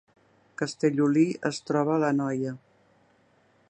Castellolí 0.61 1.25
es 1.51 1.61
troba 1.71 1.95
a 1.97 2.01
l’Anoia 2.05 2.59